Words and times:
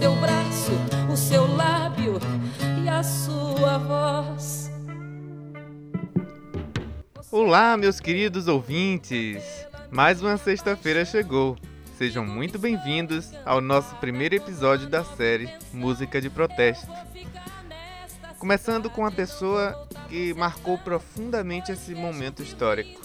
Seu 0.00 0.16
braço, 0.16 0.72
o 1.12 1.14
seu 1.14 1.46
lábio 1.56 2.18
e 2.82 2.88
a 2.88 3.02
sua 3.02 3.76
voz. 3.76 4.70
Olá, 7.30 7.76
meus 7.76 8.00
queridos 8.00 8.48
ouvintes! 8.48 9.44
Mais 9.90 10.22
uma 10.22 10.38
sexta-feira 10.38 11.04
chegou. 11.04 11.54
Sejam 11.98 12.24
muito 12.24 12.58
bem-vindos 12.58 13.30
ao 13.44 13.60
nosso 13.60 13.94
primeiro 13.96 14.34
episódio 14.34 14.88
da 14.88 15.04
série 15.04 15.52
Música 15.70 16.18
de 16.18 16.30
Protesto. 16.30 16.90
Começando 18.38 18.88
com 18.88 19.02
uma 19.02 19.12
pessoa 19.12 19.86
que 20.08 20.32
marcou 20.32 20.78
profundamente 20.78 21.72
esse 21.72 21.94
momento 21.94 22.42
histórico, 22.42 23.02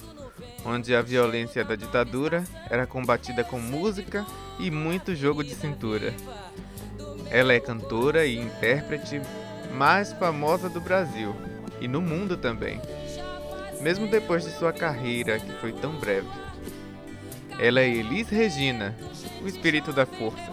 onde 0.66 0.96
a 0.96 1.02
violência 1.02 1.66
da 1.66 1.76
ditadura 1.76 2.46
era 2.70 2.88
combatida 2.88 3.44
com 3.44 3.60
música 3.60 4.26
e 4.58 4.72
muito 4.72 5.14
jogo 5.14 5.44
de 5.44 5.54
cintura. 5.56 6.14
Ela 7.36 7.52
é 7.52 7.60
cantora 7.60 8.26
e 8.26 8.38
intérprete 8.38 9.22
mais 9.74 10.14
famosa 10.14 10.70
do 10.70 10.80
Brasil 10.80 11.36
e 11.82 11.88
no 11.88 12.00
mundo 12.00 12.38
também, 12.38 12.80
mesmo 13.82 14.08
depois 14.08 14.46
de 14.46 14.52
sua 14.52 14.72
carreira 14.72 15.38
que 15.38 15.52
foi 15.60 15.74
tão 15.74 15.92
breve. 16.00 16.30
Ela 17.60 17.82
é 17.82 17.90
Elis 17.90 18.30
Regina, 18.30 18.96
o 19.44 19.48
espírito 19.50 19.92
da 19.92 20.06
força. 20.06 20.50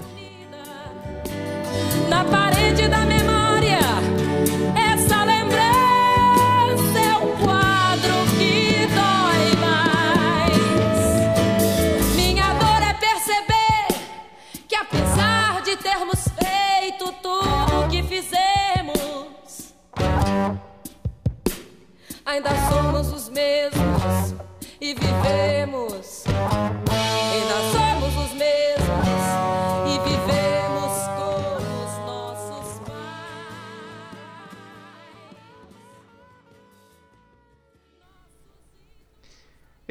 Na 2.08 2.24
parede 2.24 2.88
da 2.88 3.06
memória 3.06 3.31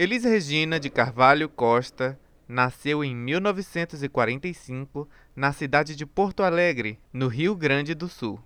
Elis 0.02 0.24
Regina 0.24 0.80
de 0.80 0.90
Carvalho 0.90 1.48
Costa 1.48 2.20
nasceu 2.48 3.04
em 3.04 3.16
1945 3.16 5.08
na 5.36 5.54
cidade 5.54 5.96
de 5.96 6.08
Porto 6.08 6.42
Alegre, 6.42 7.00
no 7.14 7.28
Rio 7.28 7.56
Grande 7.56 7.94
do 7.94 8.10
Sul. 8.10 8.42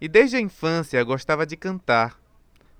E 0.00 0.08
desde 0.08 0.38
a 0.38 0.40
infância 0.40 1.04
gostava 1.04 1.44
de 1.44 1.54
cantar, 1.54 2.18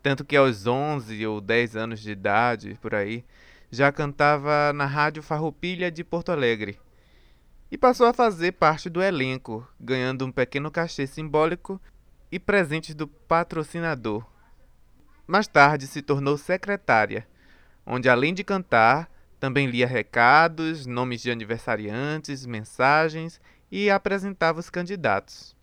tanto 0.02 0.24
que 0.24 0.34
aos 0.34 0.66
11 0.66 1.26
ou 1.26 1.42
10 1.42 1.76
anos 1.76 2.00
de 2.00 2.12
idade, 2.12 2.78
por 2.80 2.94
aí, 2.94 3.22
já 3.70 3.92
cantava 3.92 4.72
na 4.72 4.86
Rádio 4.86 5.22
Farroupilha 5.22 5.90
de 5.90 6.02
Porto 6.02 6.32
Alegre. 6.32 6.80
E 7.70 7.76
passou 7.76 8.06
a 8.06 8.14
fazer 8.14 8.52
parte 8.52 8.88
do 8.88 9.02
elenco, 9.02 9.68
ganhando 9.78 10.24
um 10.24 10.32
pequeno 10.32 10.70
cachê 10.70 11.06
simbólico 11.06 11.78
e 12.32 12.38
presentes 12.38 12.94
do 12.94 13.06
patrocinador. 13.06 14.24
Mais 15.26 15.46
tarde 15.46 15.86
se 15.86 16.00
tornou 16.00 16.38
secretária, 16.38 17.28
onde 17.90 18.08
além 18.08 18.32
de 18.32 18.44
cantar, 18.44 19.10
também 19.38 19.66
lia 19.66 19.86
recados, 19.86 20.86
nomes 20.86 21.20
de 21.20 21.30
aniversariantes, 21.30 22.46
mensagens 22.46 23.40
e 23.70 23.90
apresentava 23.90 24.60
os 24.60 24.70
candidatos. 24.70 25.56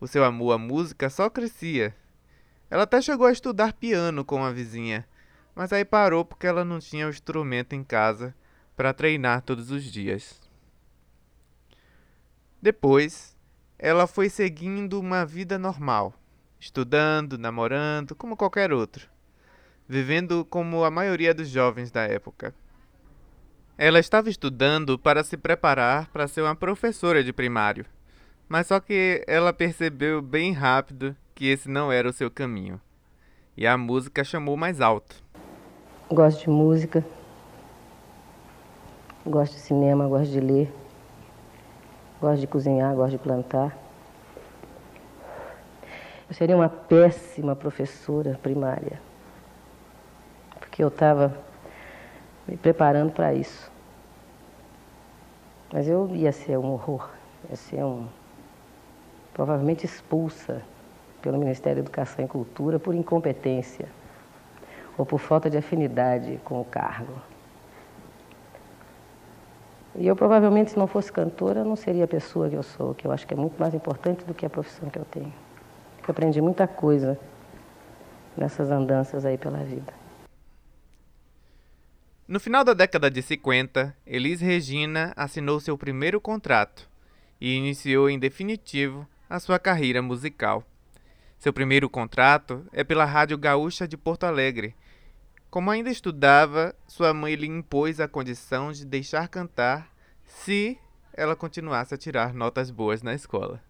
O 0.00 0.06
seu 0.06 0.24
amor 0.24 0.52
à 0.52 0.58
música 0.58 1.08
só 1.08 1.30
crescia 1.30 1.94
ela 2.72 2.84
até 2.84 3.02
chegou 3.02 3.26
a 3.26 3.32
estudar 3.32 3.74
piano 3.74 4.24
com 4.24 4.42
a 4.42 4.50
vizinha, 4.50 5.06
mas 5.54 5.74
aí 5.74 5.84
parou 5.84 6.24
porque 6.24 6.46
ela 6.46 6.64
não 6.64 6.78
tinha 6.78 7.06
o 7.06 7.10
instrumento 7.10 7.74
em 7.74 7.84
casa 7.84 8.34
para 8.74 8.94
treinar 8.94 9.42
todos 9.42 9.70
os 9.70 9.84
dias. 9.84 10.40
Depois, 12.62 13.36
ela 13.78 14.06
foi 14.06 14.30
seguindo 14.30 14.98
uma 14.98 15.26
vida 15.26 15.58
normal, 15.58 16.14
estudando, 16.58 17.36
namorando, 17.36 18.14
como 18.14 18.38
qualquer 18.38 18.72
outro, 18.72 19.06
vivendo 19.88 20.44
como 20.44 20.84
a 20.84 20.90
maioria 20.90 21.34
dos 21.34 21.48
jovens 21.48 21.90
da 21.90 22.02
época. 22.02 22.54
Ela 23.76 23.98
estava 23.98 24.28
estudando 24.28 24.98
para 24.98 25.24
se 25.24 25.36
preparar 25.36 26.08
para 26.10 26.28
ser 26.28 26.42
uma 26.42 26.54
professora 26.54 27.24
de 27.24 27.32
primário, 27.32 27.84
mas 28.48 28.66
só 28.66 28.78
que 28.78 29.24
ela 29.26 29.52
percebeu 29.52 30.20
bem 30.20 30.52
rápido 30.52 31.16
que 31.34 31.46
esse 31.46 31.68
não 31.68 31.90
era 31.90 32.08
o 32.08 32.12
seu 32.12 32.30
caminho. 32.30 32.80
E 33.56 33.66
a 33.66 33.76
música 33.76 34.22
chamou 34.22 34.56
mais 34.56 34.80
alto. 34.80 35.16
Gosto 36.10 36.42
de 36.42 36.50
música, 36.50 37.04
gosto 39.26 39.54
de 39.54 39.60
cinema, 39.60 40.06
gosto 40.06 40.30
de 40.30 40.40
ler, 40.40 40.72
gosto 42.20 42.40
de 42.40 42.46
cozinhar, 42.46 42.94
gosto 42.94 43.12
de 43.12 43.18
plantar. 43.18 43.76
Eu 46.28 46.34
seria 46.34 46.56
uma 46.56 46.68
péssima 46.68 47.54
professora 47.54 48.38
primária, 48.42 49.00
porque 50.72 50.82
eu 50.82 50.88
estava 50.88 51.36
me 52.48 52.56
preparando 52.56 53.12
para 53.12 53.34
isso. 53.34 53.70
Mas 55.70 55.86
eu 55.86 56.08
ia 56.14 56.32
ser 56.32 56.56
um 56.56 56.72
horror, 56.72 57.10
ia 57.50 57.56
ser 57.56 57.84
um. 57.84 58.06
provavelmente 59.34 59.84
expulsa 59.84 60.62
pelo 61.20 61.36
Ministério 61.36 61.82
da 61.82 61.86
Educação 61.86 62.24
e 62.24 62.28
Cultura 62.28 62.78
por 62.78 62.94
incompetência 62.94 63.86
ou 64.96 65.04
por 65.04 65.18
falta 65.18 65.50
de 65.50 65.58
afinidade 65.58 66.40
com 66.42 66.58
o 66.58 66.64
cargo. 66.64 67.20
E 69.94 70.06
eu 70.06 70.16
provavelmente, 70.16 70.70
se 70.70 70.78
não 70.78 70.86
fosse 70.86 71.12
cantora, 71.12 71.62
não 71.64 71.76
seria 71.76 72.04
a 72.04 72.08
pessoa 72.08 72.48
que 72.48 72.56
eu 72.56 72.62
sou, 72.62 72.94
que 72.94 73.06
eu 73.06 73.12
acho 73.12 73.26
que 73.26 73.34
é 73.34 73.36
muito 73.36 73.60
mais 73.60 73.74
importante 73.74 74.24
do 74.24 74.32
que 74.32 74.46
a 74.46 74.50
profissão 74.50 74.88
que 74.88 74.98
eu 74.98 75.04
tenho. 75.04 75.34
Eu 75.98 76.08
aprendi 76.08 76.40
muita 76.40 76.66
coisa 76.66 77.18
nessas 78.34 78.70
andanças 78.70 79.26
aí 79.26 79.36
pela 79.36 79.58
vida. 79.58 80.01
No 82.26 82.38
final 82.38 82.62
da 82.62 82.72
década 82.72 83.10
de 83.10 83.20
50, 83.20 83.96
Elis 84.06 84.40
Regina 84.40 85.12
assinou 85.16 85.58
seu 85.58 85.76
primeiro 85.76 86.20
contrato 86.20 86.88
e 87.40 87.56
iniciou 87.56 88.08
em 88.08 88.16
definitivo 88.16 89.06
a 89.28 89.40
sua 89.40 89.58
carreira 89.58 90.00
musical. 90.00 90.64
Seu 91.36 91.52
primeiro 91.52 91.90
contrato 91.90 92.64
é 92.72 92.84
pela 92.84 93.04
Rádio 93.04 93.36
Gaúcha 93.36 93.88
de 93.88 93.96
Porto 93.96 94.22
Alegre. 94.24 94.76
Como 95.50 95.68
ainda 95.68 95.90
estudava, 95.90 96.74
sua 96.86 97.12
mãe 97.12 97.34
lhe 97.34 97.48
impôs 97.48 97.98
a 97.98 98.06
condição 98.06 98.70
de 98.70 98.86
deixar 98.86 99.26
cantar 99.26 99.92
se 100.24 100.78
ela 101.12 101.34
continuasse 101.34 101.92
a 101.92 101.98
tirar 101.98 102.32
notas 102.32 102.70
boas 102.70 103.02
na 103.02 103.14
escola. 103.14 103.60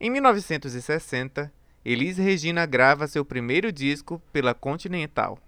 Em 0.00 0.08
1960, 0.08 1.52
Elis 1.84 2.16
Regina 2.16 2.64
grava 2.64 3.06
seu 3.06 3.24
primeiro 3.24 3.70
disco 3.70 4.20
pela 4.32 4.54
Continental. 4.54 5.38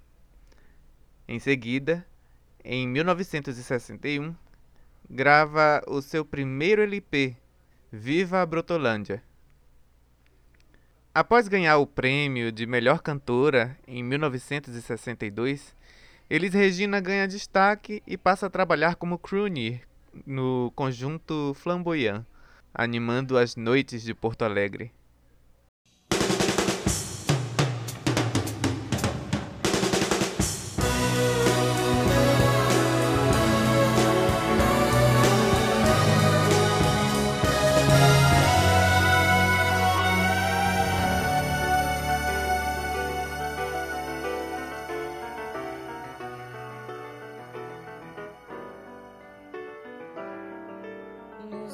Em 1.30 1.38
seguida, 1.38 2.06
em 2.64 2.88
1961, 2.88 4.34
grava 5.10 5.82
o 5.86 6.00
seu 6.00 6.24
primeiro 6.24 6.80
LP, 6.80 7.36
Viva 7.92 8.40
a 8.40 8.46
Brotolândia. 8.46 9.22
Após 11.14 11.46
ganhar 11.46 11.76
o 11.76 11.86
prêmio 11.86 12.50
de 12.50 12.66
melhor 12.66 13.02
cantora 13.02 13.76
em 13.86 14.02
1962, 14.02 15.76
Elis 16.30 16.54
Regina 16.54 16.98
ganha 16.98 17.28
destaque 17.28 18.02
e 18.06 18.16
passa 18.16 18.46
a 18.46 18.50
trabalhar 18.50 18.96
como 18.96 19.18
crooner 19.18 19.82
no 20.26 20.72
conjunto 20.74 21.52
Flamboyant, 21.52 22.24
animando 22.72 23.36
as 23.36 23.54
noites 23.54 24.02
de 24.02 24.14
Porto 24.14 24.46
Alegre. 24.46 24.90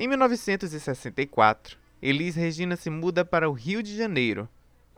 Em 0.00 0.06
1964, 0.06 1.76
Elis 2.00 2.36
Regina 2.36 2.76
se 2.76 2.88
muda 2.88 3.24
para 3.24 3.50
o 3.50 3.52
Rio 3.52 3.82
de 3.82 3.96
Janeiro, 3.96 4.48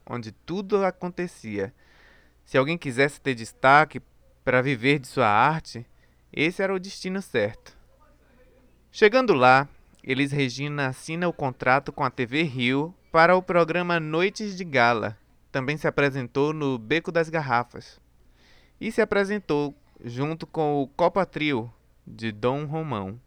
onde 0.05 0.31
tudo 0.31 0.85
acontecia. 0.85 1.73
Se 2.45 2.59
alguém 2.59 2.77
quisesse 2.77 3.19
ter 3.19 3.35
destaque 3.35 4.03
para 4.45 4.61
viver 4.61 4.99
de 4.99 5.07
sua 5.07 5.27
arte, 5.27 5.87
esse 6.31 6.63
era 6.63 6.75
o 6.75 6.79
destino 6.79 7.23
certo. 7.23 7.75
Chegando 8.93 9.33
lá, 9.33 9.67
Elis 10.05 10.33
Regina 10.33 10.89
assina 10.89 11.27
o 11.27 11.33
contrato 11.33 11.91
com 11.91 12.05
a 12.05 12.11
TV 12.11 12.43
Rio 12.43 12.95
para 13.11 13.35
o 13.35 13.43
programa 13.43 13.99
Noites 13.99 14.55
de 14.55 14.65
Gala. 14.65 15.17
Também 15.51 15.79
se 15.79 15.89
apresentou 15.89 16.53
no 16.53 16.77
Beco 16.77 17.11
das 17.11 17.31
Garrafas. 17.31 17.99
E 18.79 18.93
se 18.93 19.01
apresentou 19.01 19.75
junto 20.05 20.47
com 20.47 20.83
o 20.83 20.87
Copa 20.89 21.25
Trio, 21.25 21.73
de 22.07 22.31
Dom 22.31 22.67
Romão. 22.67 23.19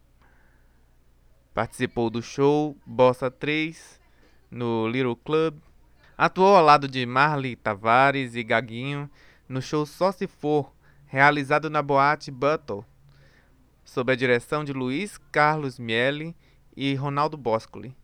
Participou 1.53 2.10
do 2.10 2.19
show 2.19 2.75
Bossa 2.83 3.29
3 3.29 4.01
no 4.50 4.88
Little 4.88 5.15
Club. 5.15 5.60
Atuou 6.17 6.55
ao 6.55 6.63
lado 6.63 6.88
de 6.88 7.05
Marley 7.05 7.55
Tavares 7.55 8.33
e 8.36 8.43
Gaguinho 8.43 9.07
no 9.48 9.62
show 9.62 9.86
Só 9.86 10.12
Se 10.12 10.25
For, 10.25 10.74
realizado 11.05 11.69
na 11.69 11.83
boate 11.83 12.31
Buttle, 12.31 12.83
sob 13.86 14.12
a 14.12 14.15
direção 14.15 14.63
de 14.63 14.74
Luiz 14.74 15.19
Carlos 15.31 15.77
Miele 15.77 16.36
e 16.75 16.95
Ronaldo 16.95 17.38
Boscoli. 17.38 17.95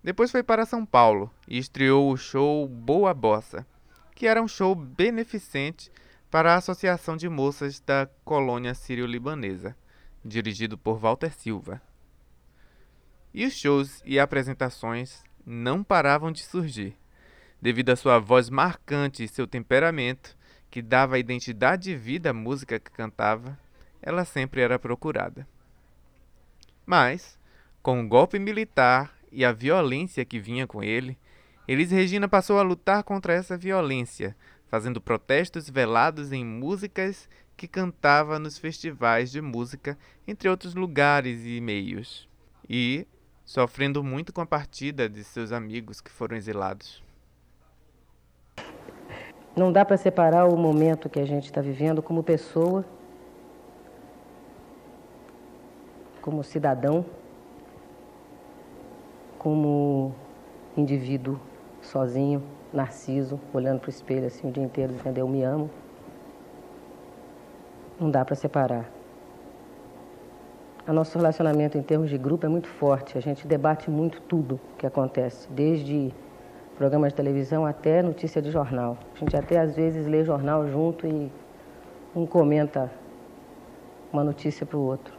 Depois 0.00 0.30
foi 0.30 0.44
para 0.44 0.64
São 0.64 0.86
Paulo 0.86 1.28
e 1.48 1.58
estreou 1.58 2.08
o 2.08 2.16
show 2.16 2.68
Boa 2.68 3.12
Bossa, 3.12 3.66
que 4.14 4.28
era 4.28 4.40
um 4.40 4.46
show 4.46 4.76
beneficente 4.76 5.90
para 6.30 6.54
a 6.54 6.56
Associação 6.58 7.16
de 7.16 7.28
Moças 7.28 7.80
da 7.80 8.08
Colônia 8.24 8.74
Sírio-Libanesa, 8.74 9.76
dirigido 10.24 10.78
por 10.78 10.98
Walter 10.98 11.32
Silva. 11.32 11.82
E 13.34 13.46
os 13.46 13.54
shows 13.54 14.02
e 14.04 14.18
apresentações 14.18 15.22
não 15.44 15.82
paravam 15.82 16.30
de 16.30 16.42
surgir. 16.42 16.96
Devido 17.60 17.90
à 17.90 17.96
sua 17.96 18.18
voz 18.18 18.50
marcante 18.50 19.24
e 19.24 19.28
seu 19.28 19.46
temperamento, 19.46 20.36
que 20.70 20.82
dava 20.82 21.18
identidade 21.18 21.84
de 21.84 21.96
vida 21.96 22.30
à 22.30 22.32
música 22.32 22.78
que 22.78 22.90
cantava, 22.90 23.58
ela 24.00 24.24
sempre 24.24 24.60
era 24.60 24.78
procurada. 24.78 25.46
Mas, 26.84 27.38
com 27.82 28.00
o 28.00 28.08
golpe 28.08 28.38
militar 28.38 29.14
e 29.30 29.44
a 29.44 29.52
violência 29.52 30.24
que 30.24 30.40
vinha 30.40 30.66
com 30.66 30.82
ele, 30.82 31.18
Elis 31.66 31.90
Regina 31.90 32.28
passou 32.28 32.58
a 32.58 32.62
lutar 32.62 33.04
contra 33.04 33.32
essa 33.32 33.56
violência, 33.56 34.36
fazendo 34.68 35.00
protestos 35.00 35.70
velados 35.70 36.32
em 36.32 36.44
músicas 36.44 37.28
que 37.56 37.68
cantava 37.68 38.38
nos 38.38 38.58
festivais 38.58 39.30
de 39.30 39.40
música, 39.40 39.96
entre 40.26 40.48
outros 40.48 40.74
lugares 40.74 41.44
e 41.44 41.60
meios, 41.60 42.28
e 42.68 43.06
sofrendo 43.52 44.02
muito 44.02 44.32
com 44.32 44.40
a 44.40 44.46
partida 44.46 45.06
de 45.10 45.22
seus 45.22 45.52
amigos 45.52 46.00
que 46.00 46.10
foram 46.10 46.34
exilados. 46.34 47.02
Não 49.54 49.70
dá 49.70 49.84
para 49.84 49.98
separar 49.98 50.46
o 50.46 50.56
momento 50.56 51.10
que 51.10 51.20
a 51.20 51.26
gente 51.26 51.44
está 51.44 51.60
vivendo 51.60 52.02
como 52.02 52.22
pessoa, 52.22 52.82
como 56.22 56.42
cidadão, 56.42 57.04
como 59.38 60.14
indivíduo 60.74 61.38
sozinho, 61.82 62.42
narciso, 62.72 63.38
olhando 63.52 63.80
para 63.80 63.88
o 63.88 63.90
espelho 63.90 64.28
assim 64.28 64.48
o 64.48 64.50
dia 64.50 64.64
inteiro, 64.64 64.94
dizendo 64.94 65.18
eu 65.18 65.28
me 65.28 65.42
amo. 65.42 65.70
Não 68.00 68.10
dá 68.10 68.24
para 68.24 68.34
separar. 68.34 69.01
O 70.84 70.92
nosso 70.92 71.16
relacionamento 71.16 71.78
em 71.78 71.82
termos 71.82 72.10
de 72.10 72.18
grupo 72.18 72.44
é 72.44 72.48
muito 72.48 72.66
forte. 72.66 73.16
A 73.16 73.20
gente 73.20 73.46
debate 73.46 73.88
muito 73.88 74.20
tudo 74.22 74.58
que 74.76 74.84
acontece, 74.84 75.46
desde 75.52 76.12
programa 76.76 77.08
de 77.08 77.14
televisão 77.14 77.64
até 77.64 78.02
notícia 78.02 78.42
de 78.42 78.50
jornal. 78.50 78.98
A 79.14 79.18
gente 79.20 79.36
até 79.36 79.60
às 79.60 79.76
vezes 79.76 80.08
lê 80.08 80.24
jornal 80.24 80.66
junto 80.66 81.06
e 81.06 81.30
um 82.16 82.26
comenta 82.26 82.90
uma 84.12 84.24
notícia 84.24 84.66
para 84.66 84.76
o 84.76 84.82
outro. 84.84 85.14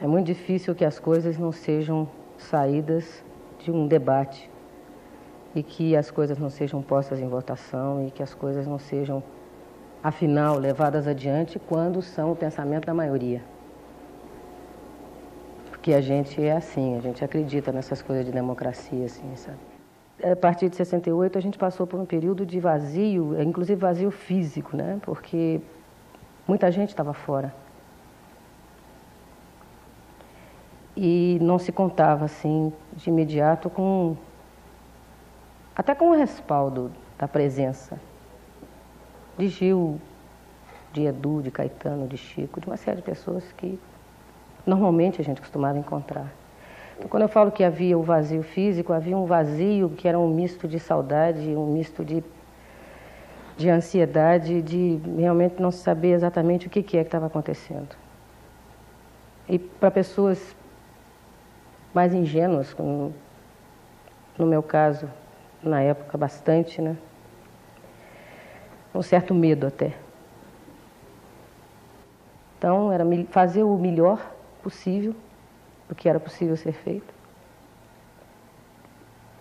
É 0.00 0.06
muito 0.06 0.26
difícil 0.26 0.72
que 0.72 0.84
as 0.84 1.00
coisas 1.00 1.36
não 1.36 1.50
sejam 1.50 2.08
saídas 2.38 3.24
de 3.58 3.72
um 3.72 3.88
debate 3.88 4.48
e 5.52 5.64
que 5.64 5.96
as 5.96 6.12
coisas 6.12 6.38
não 6.38 6.48
sejam 6.48 6.80
postas 6.80 7.18
em 7.18 7.26
votação 7.26 8.06
e 8.06 8.12
que 8.12 8.22
as 8.22 8.34
coisas 8.34 8.68
não 8.68 8.78
sejam, 8.78 9.20
afinal, 10.00 10.58
levadas 10.58 11.08
adiante 11.08 11.58
quando 11.58 12.00
são 12.00 12.30
o 12.30 12.36
pensamento 12.36 12.86
da 12.86 12.94
maioria. 12.94 13.53
Porque 15.84 15.92
a 15.92 16.00
gente 16.00 16.42
é 16.42 16.52
assim, 16.52 16.96
a 16.96 17.00
gente 17.00 17.22
acredita 17.22 17.70
nessas 17.70 18.00
coisas 18.00 18.24
de 18.24 18.32
democracia, 18.32 19.04
assim, 19.04 19.36
sabe? 19.36 19.58
A 20.32 20.34
partir 20.34 20.70
de 20.70 20.76
68 20.76 21.36
a 21.36 21.42
gente 21.42 21.58
passou 21.58 21.86
por 21.86 22.00
um 22.00 22.06
período 22.06 22.46
de 22.46 22.58
vazio, 22.58 23.38
inclusive 23.42 23.78
vazio 23.78 24.10
físico, 24.10 24.74
né? 24.74 24.98
Porque 25.02 25.60
muita 26.48 26.70
gente 26.72 26.88
estava 26.88 27.12
fora. 27.12 27.54
E 30.96 31.38
não 31.42 31.58
se 31.58 31.70
contava 31.70 32.24
assim 32.24 32.72
de 32.94 33.10
imediato 33.10 33.68
com 33.68 34.16
até 35.76 35.94
com 35.94 36.12
o 36.12 36.16
respaldo 36.16 36.90
da 37.18 37.28
presença 37.28 38.00
de 39.36 39.48
Gil, 39.48 40.00
de 40.94 41.04
Edu, 41.04 41.42
de 41.42 41.50
Caetano, 41.50 42.08
de 42.08 42.16
Chico, 42.16 42.58
de 42.58 42.68
uma 42.68 42.78
série 42.78 42.96
de 42.96 43.02
pessoas 43.02 43.52
que 43.52 43.78
normalmente 44.66 45.20
a 45.20 45.24
gente 45.24 45.40
costumava 45.40 45.78
encontrar. 45.78 46.32
Então, 46.96 47.08
quando 47.08 47.22
eu 47.22 47.28
falo 47.28 47.50
que 47.50 47.64
havia 47.64 47.98
o 47.98 48.02
vazio 48.02 48.42
físico, 48.42 48.92
havia 48.92 49.16
um 49.16 49.26
vazio 49.26 49.90
que 49.90 50.06
era 50.06 50.18
um 50.18 50.28
misto 50.28 50.68
de 50.68 50.78
saudade, 50.78 51.40
um 51.56 51.66
misto 51.66 52.04
de, 52.04 52.22
de 53.56 53.68
ansiedade, 53.68 54.62
de 54.62 55.00
realmente 55.18 55.60
não 55.60 55.70
saber 55.70 56.12
exatamente 56.12 56.66
o 56.66 56.70
que, 56.70 56.82
que 56.82 56.96
é 56.96 57.02
que 57.02 57.08
estava 57.08 57.26
acontecendo. 57.26 57.96
E 59.48 59.58
para 59.58 59.90
pessoas 59.90 60.56
mais 61.92 62.14
ingênuas, 62.14 62.72
como 62.72 63.12
no 64.38 64.46
meu 64.46 64.62
caso, 64.62 65.08
na 65.62 65.80
época 65.80 66.16
bastante, 66.16 66.80
né? 66.80 66.96
Um 68.94 69.02
certo 69.02 69.34
medo 69.34 69.66
até. 69.66 69.92
Então, 72.56 72.92
era 72.92 73.04
fazer 73.30 73.62
o 73.62 73.76
melhor 73.76 74.33
possível, 74.64 75.14
o 75.88 75.94
que 75.94 76.08
era 76.08 76.18
possível 76.18 76.56
ser 76.56 76.72
feito, 76.72 77.14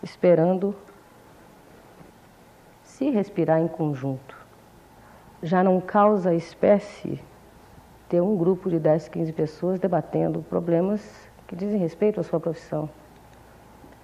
esperando 0.03 0.75
se 2.84 3.10
respirar 3.10 3.60
em 3.60 3.68
conjunto. 3.68 4.38
Já 5.42 5.63
não 5.63 5.82
causa 5.82 6.30
a 6.30 6.36
espécie 6.36 7.20
ter 8.08 8.22
um 8.22 8.38
grupo 8.38 8.70
de 8.70 8.77
10, 8.77 9.10
15 9.10 9.34
pessoas 9.34 9.80
debatendo 9.80 10.44
problemas 10.44 11.01
que 11.48 11.56
dizem 11.56 11.80
respeito 11.80 12.20
à 12.20 12.24
sua 12.24 12.39
profissão 12.39 12.89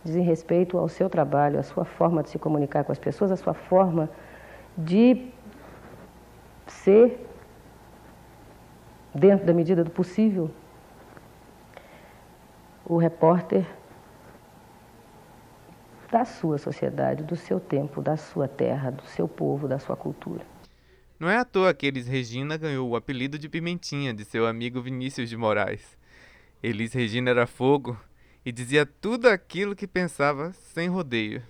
dizem 0.04 0.24
respeito 0.24 0.78
ao 0.78 0.88
seu 0.88 1.10
trabalho, 1.10 1.60
à 1.60 1.64
sua 1.64 1.86
forma 1.86 2.24
de 2.24 2.30
se 2.30 2.40
comunicar 2.40 2.84
com 2.84 2.92
as 2.92 3.00
pessoas, 3.00 3.32
à 3.32 3.36
sua 3.36 3.54
forma 3.54 4.10
de 4.78 5.30
ser, 6.68 7.26
dentro 9.14 9.46
da 9.46 9.54
medida 9.54 9.84
do 9.84 9.92
possível, 9.92 10.50
o 12.90 12.98
repórter 12.98 13.68
da 16.12 16.26
sua 16.26 16.58
sociedade, 16.58 17.24
do 17.24 17.36
seu 17.36 17.60
tempo, 17.60 18.02
da 18.02 18.18
sua 18.18 18.48
terra, 18.48 18.90
do 18.90 19.06
seu 19.06 19.28
povo, 19.28 19.68
da 19.68 19.78
sua 19.78 19.96
cultura. 19.96 20.44
Não 21.20 21.30
é 21.30 21.38
à 21.38 21.46
toa 21.46 21.72
que 21.72 21.86
Elis 21.86 22.08
Regina 22.08 22.58
ganhou 22.58 22.90
o 22.90 22.96
apelido 22.96 23.38
de 23.38 23.48
Pimentinha 23.48 24.12
de 24.12 24.26
seu 24.26 24.48
amigo 24.48 24.82
Vinícius 24.82 25.30
de 25.30 25.38
Moraes. 25.38 25.96
Elis 26.64 26.92
Regina 26.92 27.30
era 27.30 27.46
fogo 27.46 27.96
e 28.44 28.52
dizia 28.52 28.88
tudo 28.88 29.30
aquilo 29.30 29.76
que 29.76 29.86
pensava 29.86 30.52
sem 30.54 30.90
rodeio. 30.90 31.44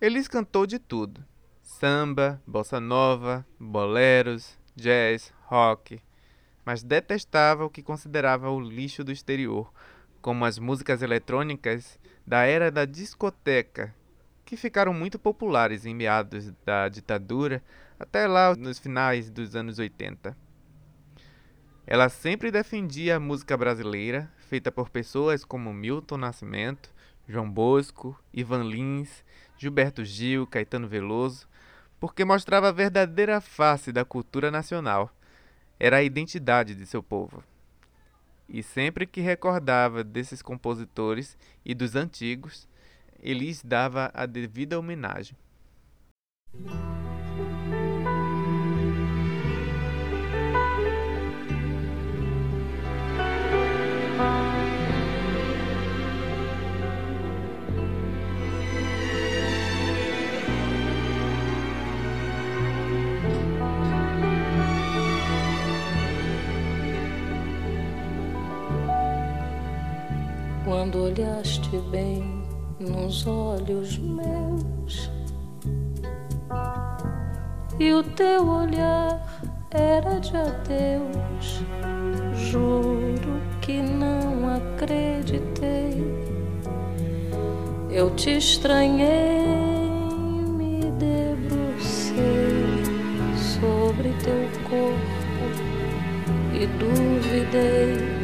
Elis 0.00 0.26
cantou 0.26 0.66
de 0.66 0.80
tudo: 0.80 1.24
samba, 1.62 2.42
bossa 2.44 2.80
nova, 2.80 3.46
boleros, 3.60 4.58
jazz, 4.74 5.32
rock, 5.44 6.00
mas 6.64 6.82
detestava 6.82 7.64
o 7.64 7.70
que 7.70 7.82
considerava 7.82 8.50
o 8.50 8.60
lixo 8.60 9.04
do 9.04 9.12
exterior, 9.12 9.72
como 10.20 10.44
as 10.44 10.58
músicas 10.58 11.02
eletrônicas 11.02 11.98
da 12.26 12.44
era 12.44 12.70
da 12.70 12.84
discoteca, 12.84 13.94
que 14.44 14.56
ficaram 14.56 14.92
muito 14.92 15.18
populares 15.18 15.84
em 15.84 15.94
meados 15.94 16.52
da 16.64 16.88
ditadura 16.88 17.62
até 17.98 18.26
lá 18.26 18.54
nos 18.54 18.78
finais 18.78 19.30
dos 19.30 19.54
anos 19.54 19.78
80. 19.78 20.36
Ela 21.86 22.08
sempre 22.08 22.50
defendia 22.50 23.16
a 23.16 23.20
música 23.20 23.56
brasileira, 23.56 24.30
feita 24.38 24.72
por 24.72 24.88
pessoas 24.88 25.44
como 25.44 25.72
Milton 25.72 26.16
Nascimento, 26.16 26.94
João 27.28 27.50
Bosco, 27.50 28.18
Ivan 28.32 28.64
Lins, 28.64 29.24
Gilberto 29.58 30.04
Gil, 30.04 30.46
Caetano 30.46 30.88
Veloso, 30.88 31.46
porque 32.00 32.24
mostrava 32.24 32.68
a 32.68 32.72
verdadeira 32.72 33.40
face 33.40 33.92
da 33.92 34.04
cultura 34.04 34.50
nacional. 34.50 35.10
Era 35.78 35.98
a 35.98 36.02
identidade 36.02 36.74
de 36.74 36.86
seu 36.86 37.02
povo. 37.02 37.42
E 38.48 38.62
sempre 38.62 39.06
que 39.06 39.20
recordava 39.20 40.04
desses 40.04 40.42
compositores 40.42 41.36
e 41.64 41.74
dos 41.74 41.96
antigos, 41.96 42.68
ele 43.20 43.46
lhes 43.46 43.62
dava 43.62 44.10
a 44.12 44.26
devida 44.26 44.78
homenagem. 44.78 45.36
Quando 70.84 71.04
olhaste 71.04 71.78
bem 71.90 72.44
nos 72.78 73.26
olhos 73.26 73.96
meus 73.96 75.10
e 77.80 77.90
o 77.90 78.02
teu 78.02 78.46
olhar 78.46 79.18
era 79.70 80.18
de 80.20 80.36
adeus. 80.36 81.62
Juro 82.34 83.40
que 83.62 83.80
não 83.80 84.54
acreditei. 84.54 86.04
Eu 87.90 88.14
te 88.14 88.36
estranhei, 88.36 89.42
me 90.58 90.80
debrucei 90.98 92.14
sobre 93.38 94.10
teu 94.22 94.50
corpo 94.68 95.46
e 96.52 96.66
duvidei 96.66 98.23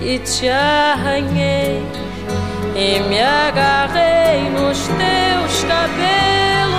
e 0.00 0.18
te 0.18 0.48
arranhei 0.48 1.82
e 2.74 3.00
me 3.08 3.20
agarrei 3.20 4.50
nos 4.50 4.86
teus 4.88 5.64
cabelos, 5.64 6.74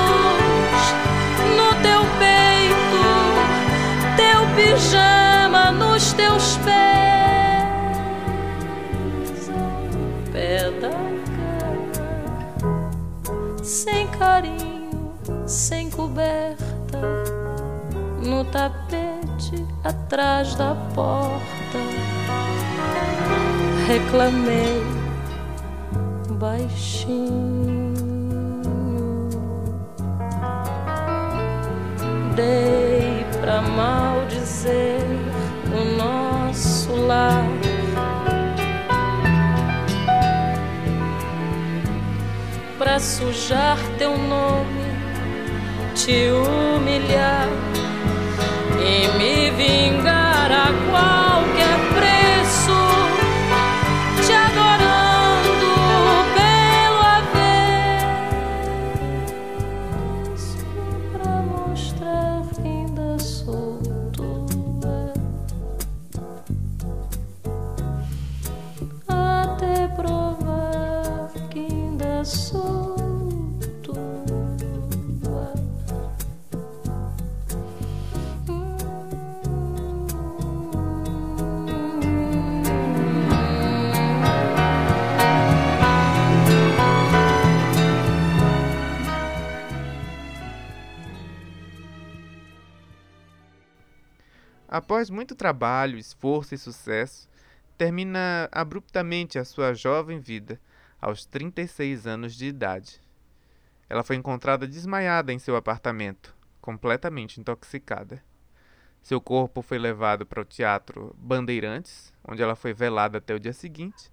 no 1.56 1.74
teu 1.82 2.02
peito, 2.20 3.04
teu 4.16 4.48
pijama, 4.56 5.72
nos 5.72 6.14
teus 6.14 6.58
pés, 6.58 6.78
pé 10.32 10.72
da 10.80 10.90
cama, 12.60 12.84
sem 13.64 14.08
carinho, 14.10 15.14
sem 15.48 15.90
coberta, 15.90 17.00
no 18.24 18.46
tapete 18.46 19.66
atrás 19.84 20.54
da 20.56 20.76
porta. 20.94 21.57
Reclamei 23.88 24.84
baixinho. 26.32 27.94
Dei 32.36 33.26
pra 33.42 33.62
maldizer 33.62 35.02
o 35.74 35.98
nosso 35.98 36.96
lar. 37.08 37.44
Pra 42.78 43.00
sujar 43.00 43.78
teu 43.98 44.18
nome, 44.18 44.86
te 45.96 46.30
humilhar 46.30 47.48
e 48.80 49.18
me 49.18 49.50
vingar 49.52 50.52
a 50.52 51.27
Após 94.78 95.10
muito 95.10 95.34
trabalho, 95.34 95.98
esforço 95.98 96.54
e 96.54 96.58
sucesso, 96.58 97.28
termina 97.80 98.48
abruptamente 98.52 99.40
a 99.40 99.44
sua 99.44 99.74
jovem 99.74 100.20
vida, 100.20 100.62
aos 101.02 101.26
36 101.26 102.06
anos 102.06 102.36
de 102.36 102.46
idade. 102.46 103.02
Ela 103.90 104.04
foi 104.04 104.18
encontrada 104.18 104.68
desmaiada 104.68 105.34
em 105.34 105.40
seu 105.40 105.56
apartamento, 105.56 106.32
completamente 106.62 107.40
intoxicada. 107.40 108.24
Seu 109.02 109.20
corpo 109.20 109.64
foi 109.64 109.80
levado 109.80 110.28
para 110.28 110.42
o 110.42 110.46
Teatro 110.46 111.12
Bandeirantes, 111.18 112.14
onde 112.24 112.44
ela 112.44 112.56
foi 112.56 112.72
velada 112.72 113.18
até 113.18 113.34
o 113.34 113.40
dia 113.40 113.54
seguinte. 113.54 114.12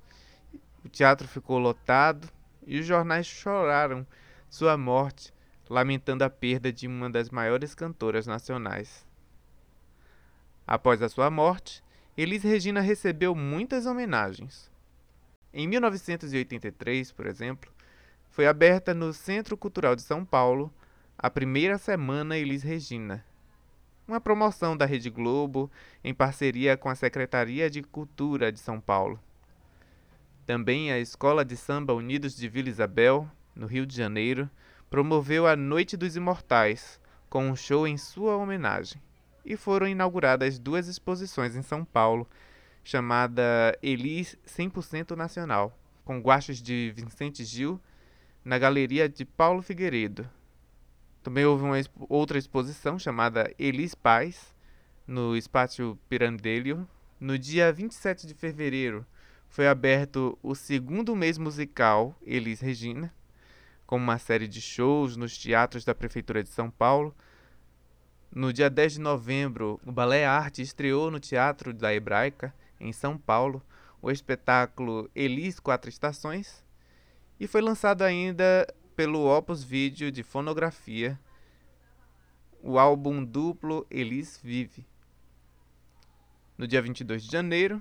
O 0.82 0.88
teatro 0.88 1.28
ficou 1.28 1.58
lotado 1.58 2.26
e 2.66 2.80
os 2.80 2.86
jornais 2.86 3.26
choraram 3.26 4.06
sua 4.48 4.78
morte, 4.78 5.30
lamentando 5.68 6.24
a 6.24 6.30
perda 6.30 6.72
de 6.72 6.86
uma 6.86 7.10
das 7.10 7.28
maiores 7.28 7.74
cantoras 7.74 8.26
nacionais. 8.26 9.03
Após 10.66 11.02
a 11.02 11.10
sua 11.10 11.28
morte, 11.28 11.84
Elis 12.16 12.42
Regina 12.42 12.80
recebeu 12.80 13.34
muitas 13.34 13.84
homenagens. 13.84 14.70
Em 15.52 15.68
1983, 15.68 17.12
por 17.12 17.26
exemplo, 17.26 17.70
foi 18.30 18.46
aberta 18.46 18.94
no 18.94 19.12
Centro 19.12 19.58
Cultural 19.58 19.94
de 19.94 20.00
São 20.00 20.24
Paulo 20.24 20.72
a 21.18 21.28
primeira 21.28 21.76
semana 21.76 22.38
Elis 22.38 22.62
Regina, 22.62 23.22
uma 24.08 24.20
promoção 24.20 24.74
da 24.74 24.86
Rede 24.86 25.10
Globo 25.10 25.70
em 26.02 26.14
parceria 26.14 26.78
com 26.78 26.88
a 26.88 26.94
Secretaria 26.94 27.68
de 27.68 27.82
Cultura 27.82 28.50
de 28.50 28.58
São 28.58 28.80
Paulo. 28.80 29.20
Também 30.46 30.90
a 30.90 30.98
Escola 30.98 31.44
de 31.44 31.58
Samba 31.58 31.92
Unidos 31.92 32.34
de 32.34 32.48
Vila 32.48 32.70
Isabel, 32.70 33.30
no 33.54 33.66
Rio 33.66 33.84
de 33.84 33.94
Janeiro, 33.94 34.48
promoveu 34.88 35.46
a 35.46 35.54
Noite 35.54 35.94
dos 35.94 36.16
Imortais, 36.16 36.98
com 37.28 37.48
um 37.48 37.54
show 37.54 37.86
em 37.86 37.98
sua 37.98 38.36
homenagem 38.36 39.00
e 39.44 39.56
foram 39.56 39.86
inauguradas 39.86 40.58
duas 40.58 40.88
exposições 40.88 41.54
em 41.54 41.62
São 41.62 41.84
Paulo, 41.84 42.28
chamada 42.82 43.76
Elis 43.82 44.36
100% 44.46 45.16
Nacional, 45.16 45.76
com 46.04 46.20
guachos 46.20 46.62
de 46.62 46.92
Vicente 46.94 47.44
Gil, 47.44 47.80
na 48.44 48.58
Galeria 48.58 49.08
de 49.08 49.24
Paulo 49.24 49.62
Figueiredo. 49.62 50.28
Também 51.22 51.46
houve 51.46 51.64
uma 51.64 51.78
expo 51.78 52.06
outra 52.08 52.38
exposição 52.38 52.98
chamada 52.98 53.50
Elis 53.58 53.94
Paz, 53.94 54.54
no 55.06 55.36
Espátio 55.36 55.98
Pirandello. 56.08 56.86
No 57.18 57.38
dia 57.38 57.72
27 57.72 58.26
de 58.26 58.34
fevereiro, 58.34 59.06
foi 59.48 59.66
aberto 59.66 60.38
o 60.42 60.54
segundo 60.54 61.16
mês 61.16 61.38
musical 61.38 62.14
Elis 62.22 62.60
Regina, 62.60 63.14
com 63.86 63.96
uma 63.96 64.18
série 64.18 64.48
de 64.48 64.60
shows 64.60 65.16
nos 65.16 65.38
teatros 65.38 65.84
da 65.84 65.94
Prefeitura 65.94 66.42
de 66.42 66.48
São 66.50 66.70
Paulo, 66.70 67.14
no 68.34 68.52
dia 68.52 68.68
10 68.68 68.94
de 68.94 69.00
novembro, 69.00 69.80
o 69.86 69.92
Balé 69.92 70.26
Arte 70.26 70.60
estreou 70.60 71.08
no 71.08 71.20
Teatro 71.20 71.72
da 71.72 71.94
Hebraica, 71.94 72.52
em 72.80 72.92
São 72.92 73.16
Paulo, 73.16 73.62
o 74.02 74.10
espetáculo 74.10 75.08
Elis 75.14 75.60
Quatro 75.60 75.88
Estações, 75.88 76.64
e 77.38 77.46
foi 77.46 77.60
lançado 77.60 78.02
ainda 78.02 78.66
pelo 78.96 79.24
Opus 79.24 79.62
Vídeo 79.62 80.10
de 80.10 80.24
Fonografia, 80.24 81.18
o 82.60 82.76
álbum 82.76 83.24
duplo 83.24 83.86
Elis 83.88 84.40
Vive. 84.42 84.84
No 86.58 86.66
dia 86.66 86.82
22 86.82 87.22
de 87.22 87.30
janeiro, 87.30 87.80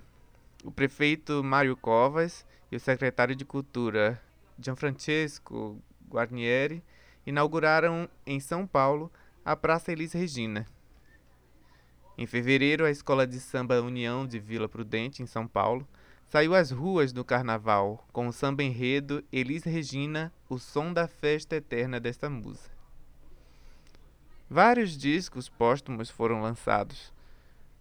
o 0.63 0.72
prefeito 0.72 1.44
Mário 1.44 1.76
Covas 1.76 2.46
e 2.72 2.76
o 2.76 2.80
secretário 2.80 3.36
de 3.36 3.44
Cultura 3.44 4.22
Gianfrancesco 4.60 5.82
Guarnieri 6.08 6.84
inauguraram 7.26 8.08
em 8.26 8.39
São 8.39 8.68
Paulo 8.68 9.12
a 9.45 9.58
Praça 9.58 9.91
Elis 9.91 10.13
Regina. 10.13 10.65
Em 12.17 12.25
fevereiro, 12.25 12.86
a 12.86 12.89
Escola 12.91 13.27
de 13.27 13.41
Samba 13.41 13.82
União 13.82 14.25
de 14.25 14.39
Vila 14.39 14.69
Prudente, 14.69 15.21
em 15.21 15.25
São 15.25 15.45
Paulo, 15.45 15.86
saiu 16.29 16.56
às 16.56 16.71
ruas 16.71 17.12
no 17.12 17.25
carnaval 17.25 18.08
com 18.13 18.27
o 18.27 18.32
samba 18.32 18.63
enredo 18.63 19.21
Elis 19.34 19.65
Regina, 19.65 20.32
o 20.47 20.58
som 20.58 20.93
da 20.93 21.10
festa 21.10 21.58
eterna 21.58 21.99
desta 21.99 22.29
musa. 22.29 22.71
Vários 24.49 24.97
discos 24.97 25.49
póstumos 25.49 26.10
foram 26.10 26.41
lançados. 26.41 27.12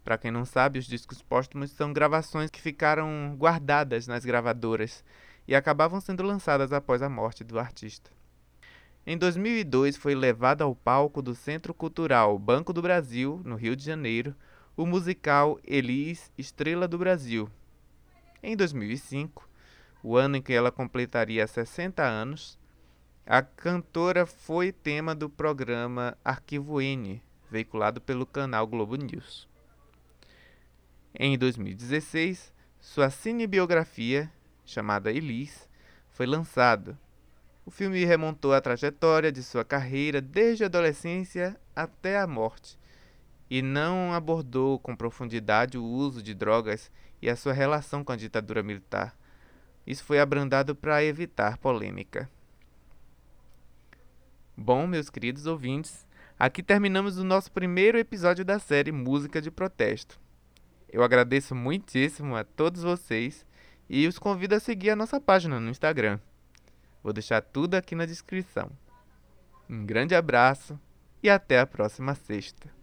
Para 0.02 0.18
quem 0.18 0.32
não 0.32 0.44
sabe, 0.44 0.80
os 0.80 0.86
discos 0.86 1.22
póstumos 1.22 1.70
são 1.70 1.92
gravações 1.92 2.50
que 2.50 2.60
ficaram 2.60 3.36
guardadas 3.38 4.08
nas 4.08 4.24
gravadoras 4.24 5.04
e 5.46 5.54
acabavam 5.54 6.00
sendo 6.00 6.24
lançadas 6.24 6.72
após 6.72 7.02
a 7.02 7.08
morte 7.08 7.44
do 7.44 7.56
artista. 7.56 8.10
Em 9.04 9.18
2002, 9.18 9.96
foi 9.96 10.14
levado 10.14 10.62
ao 10.62 10.76
palco 10.76 11.20
do 11.20 11.34
Centro 11.34 11.74
Cultural 11.74 12.38
Banco 12.38 12.72
do 12.72 12.80
Brasil, 12.80 13.42
no 13.44 13.56
Rio 13.56 13.74
de 13.74 13.84
Janeiro, 13.84 14.32
o 14.76 14.86
musical 14.86 15.58
Elis 15.64 16.30
Estrela 16.38 16.86
do 16.86 16.96
Brasil. 16.96 17.50
Em 18.40 18.56
2005, 18.56 19.48
o 20.04 20.16
ano 20.16 20.36
em 20.36 20.42
que 20.42 20.52
ela 20.52 20.70
completaria 20.70 21.44
60 21.44 22.00
anos, 22.00 22.56
a 23.26 23.42
cantora 23.42 24.24
foi 24.24 24.70
tema 24.70 25.16
do 25.16 25.28
programa 25.28 26.16
Arquivo 26.24 26.80
N, 26.80 27.20
veiculado 27.50 28.00
pelo 28.00 28.24
canal 28.24 28.68
Globo 28.68 28.94
News. 28.94 29.48
Em 31.12 31.36
2016, 31.36 32.54
sua 32.78 33.10
cinebiografia, 33.10 34.30
chamada 34.64 35.10
Elis, 35.10 35.68
foi 36.08 36.24
lançada 36.24 36.96
o 37.64 37.70
filme 37.70 38.04
remontou 38.04 38.52
a 38.52 38.60
trajetória 38.60 39.30
de 39.30 39.42
sua 39.42 39.64
carreira 39.64 40.20
desde 40.20 40.64
a 40.64 40.66
adolescência 40.66 41.58
até 41.74 42.18
a 42.18 42.26
morte 42.26 42.78
e 43.48 43.62
não 43.62 44.12
abordou 44.12 44.78
com 44.78 44.96
profundidade 44.96 45.78
o 45.78 45.84
uso 45.84 46.22
de 46.22 46.34
drogas 46.34 46.90
e 47.20 47.28
a 47.28 47.36
sua 47.36 47.52
relação 47.52 48.02
com 48.02 48.10
a 48.10 48.16
ditadura 48.16 48.62
militar. 48.62 49.16
Isso 49.86 50.04
foi 50.04 50.18
abrandado 50.18 50.74
para 50.74 51.04
evitar 51.04 51.58
polêmica. 51.58 52.28
Bom, 54.56 54.86
meus 54.86 55.10
queridos 55.10 55.46
ouvintes, 55.46 56.06
aqui 56.38 56.62
terminamos 56.62 57.18
o 57.18 57.24
nosso 57.24 57.52
primeiro 57.52 57.98
episódio 57.98 58.44
da 58.44 58.58
série 58.58 58.90
Música 58.90 59.40
de 59.40 59.50
Protesto. 59.50 60.20
Eu 60.88 61.02
agradeço 61.02 61.54
muitíssimo 61.54 62.34
a 62.36 62.44
todos 62.44 62.82
vocês 62.82 63.46
e 63.88 64.06
os 64.06 64.18
convido 64.18 64.54
a 64.54 64.60
seguir 64.60 64.90
a 64.90 64.96
nossa 64.96 65.20
página 65.20 65.60
no 65.60 65.70
Instagram. 65.70 66.18
Vou 67.02 67.12
deixar 67.12 67.40
tudo 67.42 67.74
aqui 67.74 67.94
na 67.94 68.06
descrição. 68.06 68.70
Um 69.68 69.84
grande 69.84 70.14
abraço 70.14 70.78
e 71.22 71.30
até 71.30 71.58
a 71.58 71.66
próxima 71.66 72.14
sexta. 72.14 72.81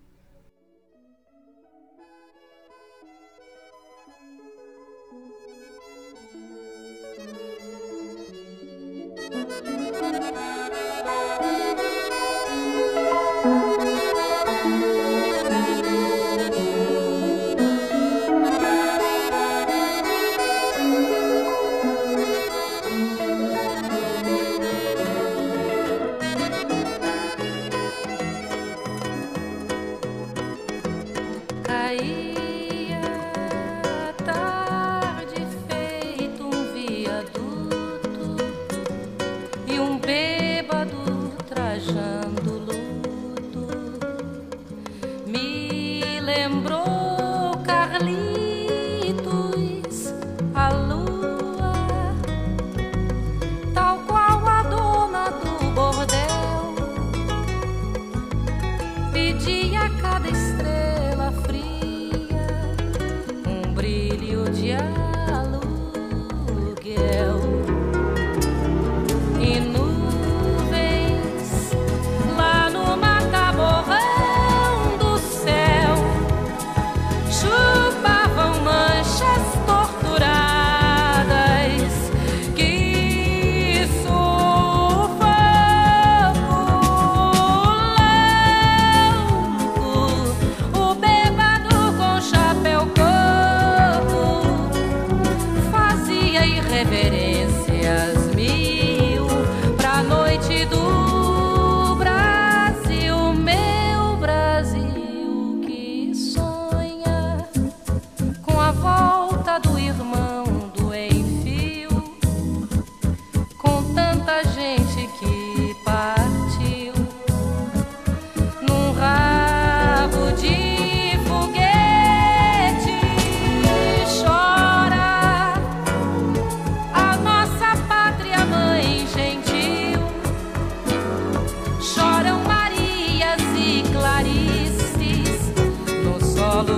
lembrou 46.30 46.99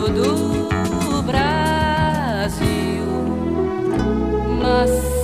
do 0.09 1.21
Brasil. 1.23 3.05
Mas 4.61 5.20